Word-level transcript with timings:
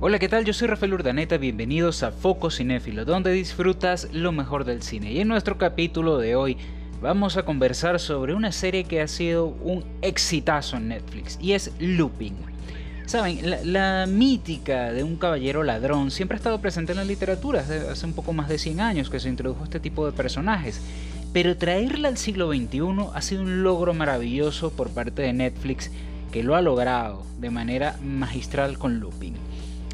Hola, 0.00 0.20
¿qué 0.20 0.28
tal? 0.28 0.44
Yo 0.44 0.52
soy 0.52 0.68
Rafael 0.68 0.94
Urdaneta, 0.94 1.38
bienvenidos 1.38 2.04
a 2.04 2.12
Foco 2.12 2.52
Cinéfilo, 2.52 3.04
donde 3.04 3.32
disfrutas 3.32 4.06
lo 4.12 4.30
mejor 4.30 4.64
del 4.64 4.80
cine. 4.80 5.10
Y 5.10 5.18
en 5.18 5.26
nuestro 5.26 5.58
capítulo 5.58 6.18
de 6.18 6.36
hoy 6.36 6.56
vamos 7.02 7.36
a 7.36 7.44
conversar 7.44 7.98
sobre 7.98 8.32
una 8.32 8.52
serie 8.52 8.84
que 8.84 9.00
ha 9.00 9.08
sido 9.08 9.46
un 9.46 9.84
exitazo 10.00 10.76
en 10.76 10.86
Netflix, 10.86 11.36
y 11.42 11.54
es 11.54 11.72
Looping. 11.80 12.36
Saben, 13.06 13.40
la, 13.72 14.06
mítica 14.06 14.92
de 14.92 15.02
un 15.02 15.16
caballero 15.16 15.64
ladrón 15.64 16.12
siempre 16.12 16.36
ha 16.36 16.38
estado 16.38 16.60
presente 16.60 16.92
en 16.92 16.98
la 16.98 17.04
literatura, 17.04 17.62
hace, 17.62 17.88
hace 17.88 18.06
un 18.06 18.12
poco 18.12 18.32
más 18.32 18.48
de 18.48 18.58
100 18.58 18.80
años 18.80 19.10
que 19.10 19.18
se 19.18 19.28
introdujo 19.28 19.64
este 19.64 19.80
tipo 19.80 20.06
de 20.06 20.12
personajes. 20.12 20.80
Pero 21.32 21.56
traerla 21.56 22.06
al 22.06 22.18
siglo 22.18 22.52
XXI 22.52 22.82
ha 23.14 23.20
sido 23.20 23.42
un 23.42 23.64
logro 23.64 23.94
maravilloso 23.94 24.70
por 24.70 24.90
parte 24.90 25.22
de 25.22 25.32
Netflix 25.32 25.90
que 26.30 26.44
lo 26.44 26.54
ha 26.54 26.62
logrado 26.62 27.24
de 27.40 27.50
manera 27.50 27.96
magistral 28.00 28.78
con 28.78 29.00
Looping. 29.00 29.34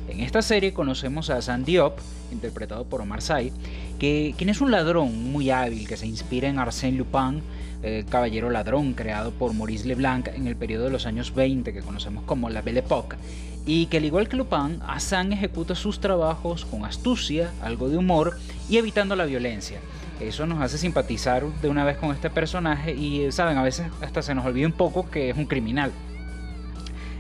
En 0.09 0.21
esta 0.21 0.43
serie 0.43 0.75
conocemos 0.75 1.31
a 1.31 1.41
Sandy 1.41 1.73
Diop, 1.73 1.99
interpretado 2.31 2.85
por 2.85 3.01
Omar 3.01 3.23
Sy, 3.23 3.53
que, 3.99 4.35
quien 4.37 4.51
es 4.51 4.61
un 4.61 4.71
ladrón 4.71 5.33
muy 5.33 5.51
hábil 5.51 5.89
que 5.89 5.97
se 5.97 6.07
inspira 6.07 6.49
en 6.49 6.59
Arsène 6.59 6.99
Lupin, 6.99 7.43
el 7.83 8.05
caballero 8.05 8.51
ladrón 8.51 8.93
creado 8.93 9.31
por 9.31 9.55
Maurice 9.55 9.87
Leblanc 9.87 10.29
en 10.29 10.47
el 10.47 10.57
periodo 10.57 10.85
de 10.85 10.91
los 10.91 11.07
años 11.07 11.35
20 11.35 11.73
que 11.73 11.81
conocemos 11.81 12.25
como 12.25 12.51
la 12.51 12.61
Belle 12.61 12.81
Époque, 12.81 13.17
y 13.65 13.87
que 13.87 13.97
al 13.97 14.05
igual 14.05 14.29
que 14.29 14.37
Lupin, 14.37 14.79
Hassan 14.87 15.33
ejecuta 15.33 15.75
sus 15.75 16.01
trabajos 16.01 16.67
con 16.67 16.85
astucia, 16.85 17.51
algo 17.63 17.89
de 17.89 17.97
humor 17.97 18.37
y 18.69 18.77
evitando 18.77 19.17
la 19.17 19.25
violencia. 19.25 19.81
Eso 20.21 20.47
nos 20.47 20.61
hace 20.61 20.77
simpatizar 20.77 21.45
de 21.63 21.69
una 21.69 21.85
vez 21.85 21.97
con 21.97 22.13
este 22.13 22.29
personaje 22.29 22.93
y, 22.93 23.33
saben, 23.33 23.57
a 23.57 23.63
veces 23.63 23.87
hasta 24.03 24.21
se 24.21 24.35
nos 24.35 24.45
olvida 24.45 24.67
un 24.67 24.73
poco 24.73 25.09
que 25.09 25.31
es 25.31 25.37
un 25.37 25.47
criminal. 25.47 25.93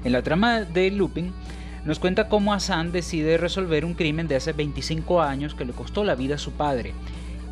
En 0.04 0.12
la 0.12 0.22
trama 0.22 0.60
de 0.60 0.90
Lupin, 0.90 1.32
nos 1.84 1.98
cuenta 1.98 2.28
cómo 2.28 2.54
Hassan 2.54 2.92
decide 2.92 3.36
resolver 3.36 3.84
un 3.84 3.94
crimen 3.94 4.26
de 4.26 4.36
hace 4.36 4.52
25 4.52 5.20
años 5.20 5.54
que 5.54 5.64
le 5.64 5.72
costó 5.72 6.04
la 6.04 6.14
vida 6.14 6.36
a 6.36 6.38
su 6.38 6.52
padre 6.52 6.94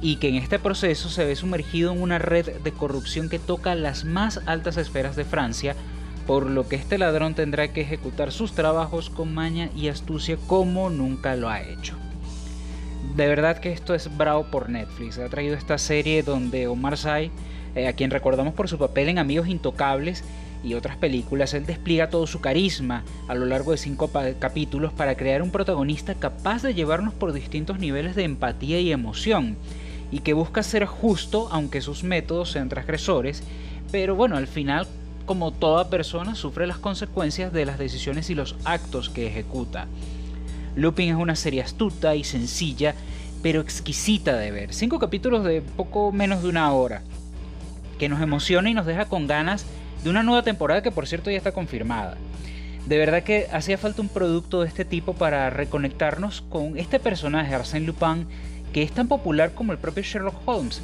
y 0.00 0.16
que 0.16 0.28
en 0.28 0.34
este 0.34 0.58
proceso 0.58 1.08
se 1.08 1.24
ve 1.24 1.36
sumergido 1.36 1.92
en 1.92 2.02
una 2.02 2.18
red 2.18 2.60
de 2.60 2.72
corrupción 2.72 3.28
que 3.28 3.38
toca 3.38 3.74
las 3.74 4.04
más 4.04 4.40
altas 4.46 4.76
esferas 4.76 5.14
de 5.14 5.24
Francia, 5.24 5.76
por 6.26 6.50
lo 6.50 6.68
que 6.68 6.76
este 6.76 6.98
ladrón 6.98 7.34
tendrá 7.34 7.68
que 7.68 7.82
ejecutar 7.82 8.32
sus 8.32 8.52
trabajos 8.52 9.10
con 9.10 9.32
maña 9.32 9.70
y 9.76 9.88
astucia 9.88 10.36
como 10.48 10.90
nunca 10.90 11.36
lo 11.36 11.48
ha 11.48 11.62
hecho. 11.62 11.96
De 13.16 13.28
verdad 13.28 13.58
que 13.58 13.72
esto 13.72 13.94
es 13.94 14.16
bravo 14.16 14.44
por 14.44 14.70
Netflix. 14.70 15.18
Ha 15.18 15.28
traído 15.28 15.54
esta 15.54 15.78
serie 15.78 16.22
donde 16.22 16.66
Omar 16.66 16.96
Sy, 16.96 17.30
eh, 17.74 17.86
a 17.86 17.92
quien 17.92 18.10
recordamos 18.10 18.54
por 18.54 18.68
su 18.68 18.78
papel 18.78 19.08
en 19.08 19.18
Amigos 19.18 19.48
Intocables, 19.48 20.24
y 20.62 20.74
otras 20.74 20.96
películas, 20.96 21.54
él 21.54 21.66
despliega 21.66 22.10
todo 22.10 22.26
su 22.26 22.40
carisma 22.40 23.02
a 23.28 23.34
lo 23.34 23.46
largo 23.46 23.72
de 23.72 23.78
cinco 23.78 24.10
capítulos 24.38 24.92
para 24.92 25.16
crear 25.16 25.42
un 25.42 25.50
protagonista 25.50 26.14
capaz 26.14 26.62
de 26.62 26.74
llevarnos 26.74 27.14
por 27.14 27.32
distintos 27.32 27.78
niveles 27.78 28.14
de 28.14 28.24
empatía 28.24 28.80
y 28.80 28.92
emoción, 28.92 29.56
y 30.10 30.20
que 30.20 30.34
busca 30.34 30.62
ser 30.62 30.86
justo 30.86 31.48
aunque 31.50 31.80
sus 31.80 32.04
métodos 32.04 32.50
sean 32.50 32.68
transgresores, 32.68 33.42
pero 33.90 34.14
bueno, 34.14 34.36
al 34.36 34.46
final, 34.46 34.86
como 35.26 35.50
toda 35.50 35.90
persona, 35.90 36.34
sufre 36.34 36.66
las 36.66 36.78
consecuencias 36.78 37.52
de 37.52 37.66
las 37.66 37.78
decisiones 37.78 38.30
y 38.30 38.34
los 38.34 38.56
actos 38.64 39.08
que 39.08 39.26
ejecuta. 39.26 39.86
Lupin 40.76 41.10
es 41.10 41.16
una 41.16 41.36
serie 41.36 41.62
astuta 41.62 42.14
y 42.14 42.24
sencilla, 42.24 42.94
pero 43.42 43.60
exquisita 43.60 44.36
de 44.36 44.50
ver. 44.50 44.72
Cinco 44.72 44.98
capítulos 44.98 45.44
de 45.44 45.60
poco 45.60 46.12
menos 46.12 46.42
de 46.42 46.48
una 46.48 46.72
hora, 46.72 47.02
que 47.98 48.08
nos 48.08 48.20
emociona 48.20 48.70
y 48.70 48.74
nos 48.74 48.86
deja 48.86 49.06
con 49.06 49.26
ganas 49.26 49.66
de 50.02 50.10
una 50.10 50.22
nueva 50.22 50.42
temporada 50.42 50.82
que 50.82 50.90
por 50.90 51.06
cierto 51.06 51.30
ya 51.30 51.36
está 51.36 51.52
confirmada. 51.52 52.16
De 52.86 52.98
verdad 52.98 53.22
que 53.22 53.46
hacía 53.52 53.78
falta 53.78 54.02
un 54.02 54.08
producto 54.08 54.62
de 54.62 54.68
este 54.68 54.84
tipo 54.84 55.14
para 55.14 55.50
reconectarnos 55.50 56.42
con 56.42 56.76
este 56.76 56.98
personaje, 56.98 57.54
Arsène 57.54 57.86
Lupin, 57.86 58.26
que 58.72 58.82
es 58.82 58.90
tan 58.90 59.06
popular 59.06 59.52
como 59.52 59.72
el 59.72 59.78
propio 59.78 60.02
Sherlock 60.02 60.36
Holmes. 60.46 60.82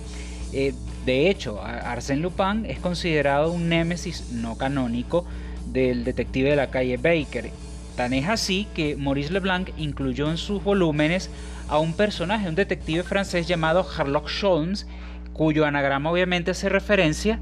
Eh, 0.52 0.74
de 1.04 1.28
hecho, 1.28 1.60
Arsène 1.62 2.20
Lupin 2.20 2.66
es 2.66 2.78
considerado 2.78 3.50
un 3.50 3.68
némesis 3.68 4.30
no 4.30 4.56
canónico 4.56 5.26
del 5.66 6.04
detective 6.04 6.50
de 6.50 6.56
la 6.56 6.70
calle 6.70 6.96
Baker. 6.96 7.50
Tan 7.96 8.12
es 8.12 8.28
así 8.28 8.68
que 8.74 8.94
Maurice 8.94 9.32
Leblanc 9.32 9.70
incluyó 9.76 10.30
en 10.30 10.36
sus 10.36 10.62
volúmenes 10.62 11.30
a 11.66 11.80
un 11.80 11.94
personaje, 11.94 12.48
un 12.48 12.54
detective 12.54 13.02
francés 13.02 13.48
llamado 13.48 13.84
Sherlock 13.84 14.28
Holmes, 14.42 14.86
cuyo 15.32 15.66
anagrama 15.66 16.10
obviamente 16.10 16.52
hace 16.52 16.68
referencia 16.68 17.40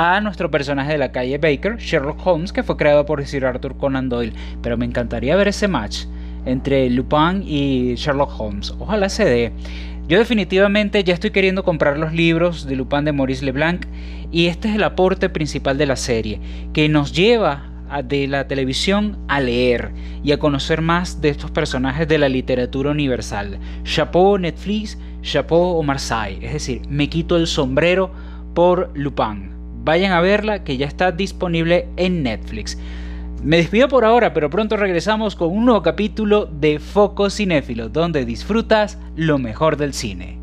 a 0.00 0.20
nuestro 0.20 0.48
personaje 0.48 0.92
de 0.92 0.98
la 0.98 1.10
calle 1.10 1.38
Baker, 1.38 1.76
Sherlock 1.78 2.24
Holmes, 2.24 2.52
que 2.52 2.62
fue 2.62 2.76
creado 2.76 3.04
por 3.04 3.26
Sir 3.26 3.44
Arthur 3.44 3.76
Conan 3.76 4.08
Doyle. 4.08 4.32
Pero 4.62 4.76
me 4.76 4.84
encantaría 4.84 5.34
ver 5.34 5.48
ese 5.48 5.66
match 5.66 6.04
entre 6.46 6.88
Lupin 6.88 7.42
y 7.44 7.96
Sherlock 7.96 8.30
Holmes. 8.38 8.72
Ojalá 8.78 9.08
se 9.08 9.24
dé. 9.24 9.52
Yo 10.06 10.20
definitivamente 10.20 11.02
ya 11.02 11.14
estoy 11.14 11.30
queriendo 11.32 11.64
comprar 11.64 11.98
los 11.98 12.12
libros 12.12 12.64
de 12.64 12.76
Lupin 12.76 13.06
de 13.06 13.12
Maurice 13.12 13.44
Leblanc 13.44 13.86
y 14.30 14.46
este 14.46 14.68
es 14.68 14.76
el 14.76 14.84
aporte 14.84 15.30
principal 15.30 15.76
de 15.78 15.86
la 15.86 15.96
serie, 15.96 16.40
que 16.72 16.88
nos 16.88 17.12
lleva 17.12 17.64
de 18.04 18.28
la 18.28 18.46
televisión 18.46 19.18
a 19.26 19.40
leer 19.40 19.90
y 20.22 20.30
a 20.30 20.38
conocer 20.38 20.80
más 20.80 21.20
de 21.20 21.30
estos 21.30 21.50
personajes 21.50 22.06
de 22.06 22.18
la 22.18 22.28
literatura 22.28 22.92
universal. 22.92 23.58
Chapeau 23.82 24.38
Netflix, 24.38 24.96
chapeau 25.22 25.76
Omar 25.76 25.98
Sy, 25.98 26.38
es 26.40 26.52
decir, 26.52 26.82
me 26.88 27.08
quito 27.08 27.36
el 27.36 27.48
sombrero 27.48 28.12
por 28.54 28.92
Lupin. 28.94 29.57
Vayan 29.84 30.12
a 30.12 30.20
verla 30.20 30.64
que 30.64 30.76
ya 30.76 30.86
está 30.86 31.12
disponible 31.12 31.88
en 31.96 32.22
Netflix. 32.22 32.78
Me 33.42 33.58
despido 33.58 33.88
por 33.88 34.04
ahora, 34.04 34.34
pero 34.34 34.50
pronto 34.50 34.76
regresamos 34.76 35.36
con 35.36 35.50
un 35.50 35.64
nuevo 35.64 35.82
capítulo 35.82 36.46
de 36.46 36.78
Foco 36.78 37.30
Cinéfilo, 37.30 37.88
donde 37.88 38.24
disfrutas 38.24 38.98
lo 39.14 39.38
mejor 39.38 39.76
del 39.76 39.94
cine. 39.94 40.38